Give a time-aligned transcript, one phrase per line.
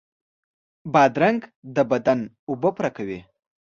[0.93, 1.41] بادرنګ
[1.75, 2.19] د بدن
[2.49, 3.19] اوبه پوره کوي.